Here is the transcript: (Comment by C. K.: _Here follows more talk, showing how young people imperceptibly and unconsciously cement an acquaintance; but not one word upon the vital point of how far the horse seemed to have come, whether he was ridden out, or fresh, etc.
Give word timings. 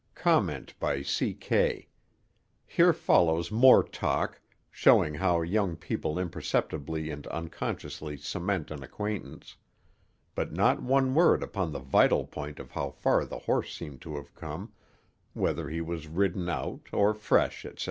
(Comment 0.15 0.73
by 0.79 1.03
C. 1.03 1.31
K.: 1.35 1.87
_Here 2.67 2.91
follows 2.95 3.51
more 3.51 3.83
talk, 3.83 4.41
showing 4.71 5.13
how 5.13 5.43
young 5.43 5.75
people 5.75 6.17
imperceptibly 6.17 7.11
and 7.11 7.27
unconsciously 7.27 8.17
cement 8.17 8.71
an 8.71 8.81
acquaintance; 8.81 9.57
but 10.33 10.51
not 10.51 10.81
one 10.81 11.13
word 11.13 11.43
upon 11.43 11.71
the 11.71 11.77
vital 11.77 12.25
point 12.25 12.57
of 12.59 12.71
how 12.71 12.89
far 12.89 13.25
the 13.25 13.37
horse 13.37 13.75
seemed 13.77 14.01
to 14.01 14.15
have 14.15 14.33
come, 14.33 14.73
whether 15.33 15.69
he 15.69 15.81
was 15.81 16.07
ridden 16.07 16.49
out, 16.49 16.81
or 16.91 17.13
fresh, 17.13 17.63
etc. 17.63 17.79